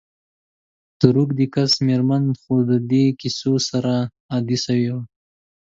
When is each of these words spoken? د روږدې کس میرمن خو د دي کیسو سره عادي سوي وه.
د 0.99 1.01
روږدې 1.15 1.45
کس 1.53 1.71
میرمن 1.87 2.23
خو 2.39 2.55
د 2.69 2.71
دي 2.89 3.05
کیسو 3.19 3.53
سره 3.69 3.93
عادي 4.31 4.57
سوي 4.65 4.87
وه. 4.93 4.99